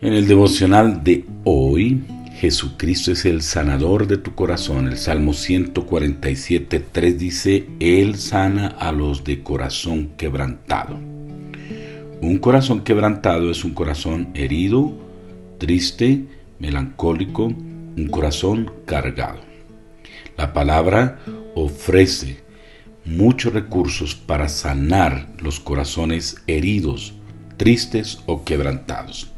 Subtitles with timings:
[0.00, 2.04] En el devocional de hoy,
[2.34, 4.86] Jesucristo es el sanador de tu corazón.
[4.86, 10.96] El Salmo 147, 3 dice, Él sana a los de corazón quebrantado.
[12.20, 14.92] Un corazón quebrantado es un corazón herido,
[15.58, 16.26] triste,
[16.60, 19.40] melancólico, un corazón cargado.
[20.36, 21.18] La palabra
[21.56, 22.36] ofrece
[23.04, 27.14] muchos recursos para sanar los corazones heridos,
[27.56, 29.32] tristes o quebrantados.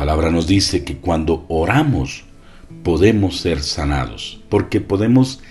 [0.00, 2.24] La palabra nos dice que cuando oramos
[2.82, 5.42] podemos ser sanados, porque podemos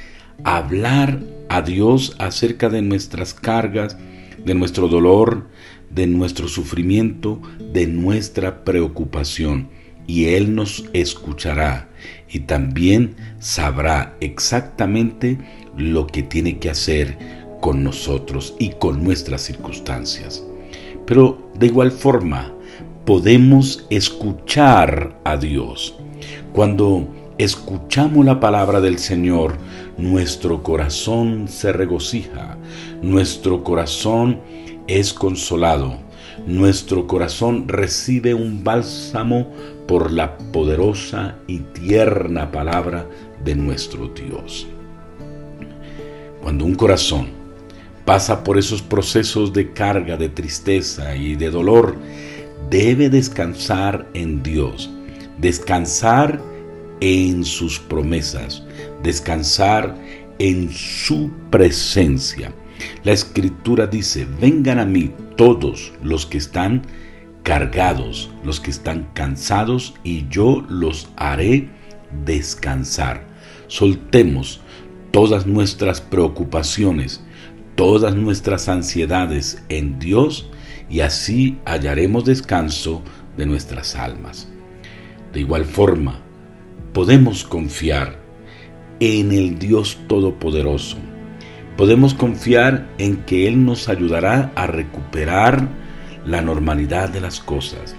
[0.44, 3.95] hablar a Dios acerca de nuestras cargas,
[4.43, 5.48] de nuestro dolor,
[5.91, 9.70] de nuestro sufrimiento, de nuestra preocupación,
[10.07, 11.88] y Él nos escuchará
[12.27, 15.38] y también sabrá exactamente
[15.77, 17.20] lo que tiene que hacer
[17.62, 20.43] con nosotros y con nuestras circunstancias.
[21.05, 22.55] Pero de igual forma,
[23.09, 25.96] podemos escuchar a Dios.
[26.54, 27.07] Cuando
[27.40, 29.57] escuchamos la palabra del Señor,
[29.98, 32.55] nuestro corazón se regocija,
[33.02, 34.41] nuestro corazón
[34.85, 35.98] es consolado,
[36.46, 39.52] nuestro corazón recibe un bálsamo
[39.87, 43.07] por la poderosa y tierna palabra
[43.43, 44.68] de nuestro Dios.
[46.43, 47.30] Cuando un corazón
[48.05, 51.96] pasa por esos procesos de carga, de tristeza y de dolor,
[52.70, 54.90] debe descansar en Dios,
[55.40, 56.41] descansar
[57.02, 58.63] en sus promesas,
[59.04, 59.96] descansar
[60.40, 62.54] en su presencia.
[63.04, 66.84] La escritura dice, vengan a mí todos los que están
[67.44, 71.69] cargados, los que están cansados, y yo los haré
[72.25, 73.28] descansar.
[73.68, 74.62] Soltemos
[75.12, 77.22] todas nuestras preocupaciones,
[77.75, 80.50] todas nuestras ansiedades en Dios
[80.90, 83.03] y así hallaremos descanso
[83.38, 84.50] de nuestras almas.
[85.34, 86.19] De igual forma,
[86.94, 88.18] podemos confiar
[89.00, 90.97] en el Dios Todopoderoso.
[91.78, 95.68] Podemos confiar en que Él nos ayudará a recuperar
[96.25, 97.96] la normalidad de las cosas.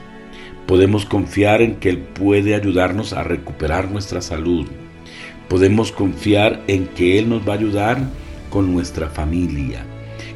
[0.66, 4.66] Podemos confiar en que Él puede ayudarnos a recuperar nuestra salud.
[5.48, 7.98] Podemos confiar en que Él nos va a ayudar
[8.50, 9.84] con nuestra familia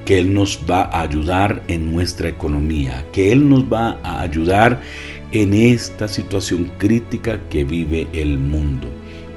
[0.05, 4.81] que Él nos va a ayudar en nuestra economía, que Él nos va a ayudar
[5.33, 8.89] en esta situación crítica que vive el mundo.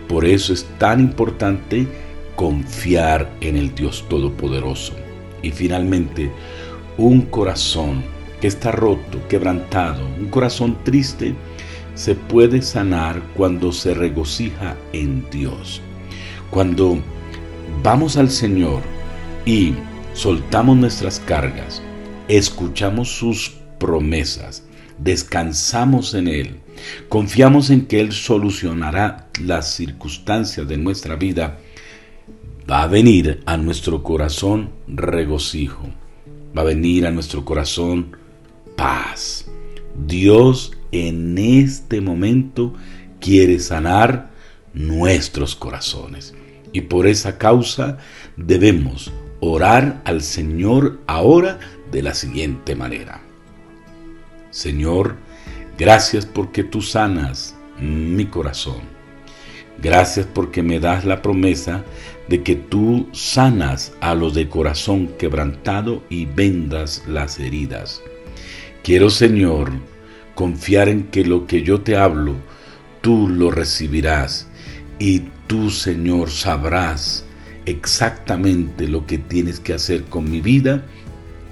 [0.07, 1.87] Por eso es tan importante
[2.35, 4.93] confiar en el Dios Todopoderoso.
[5.41, 6.31] Y finalmente,
[6.97, 8.03] un corazón
[8.39, 11.33] que está roto, quebrantado, un corazón triste,
[11.95, 15.81] se puede sanar cuando se regocija en Dios.
[16.51, 16.99] Cuando
[17.83, 18.81] vamos al Señor
[19.45, 19.73] y
[20.17, 21.79] soltamos nuestras cargas,
[22.27, 24.63] escuchamos sus promesas,
[24.97, 26.59] descansamos en Él,
[27.07, 31.59] confiamos en que Él solucionará las circunstancias de nuestra vida,
[32.69, 35.83] va a venir a nuestro corazón regocijo,
[36.57, 38.17] va a venir a nuestro corazón
[38.75, 39.45] paz.
[40.07, 42.73] Dios en este momento
[43.19, 44.31] quiere sanar
[44.73, 46.33] nuestros corazones.
[46.73, 47.97] Y por esa causa
[48.35, 51.59] debemos orar al Señor ahora
[51.91, 53.21] de la siguiente manera.
[54.49, 55.15] Señor,
[55.77, 58.97] gracias porque tú sanas mi corazón.
[59.79, 61.83] Gracias porque me das la promesa
[62.27, 68.01] de que tú sanas a los de corazón quebrantado y vendas las heridas.
[68.83, 69.71] Quiero, Señor,
[70.33, 72.35] confiar en que lo que yo te hablo,
[73.01, 74.47] tú lo recibirás
[74.97, 77.26] y tú, Señor, sabrás
[77.67, 80.83] exactamente lo que tienes que hacer con mi vida,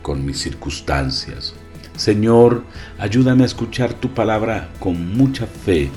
[0.01, 1.53] con mis circunstancias.
[1.97, 2.63] Señor,
[2.97, 5.89] ayúdame a escuchar tu palabra con mucha fe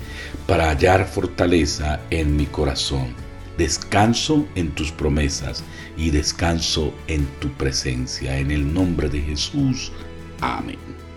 [0.47, 3.13] para hallar fortaleza en mi corazón.
[3.57, 5.63] Descanso en tus promesas
[5.97, 8.37] y descanso en tu presencia.
[8.37, 9.91] En el nombre de Jesús.
[10.39, 11.08] Amén.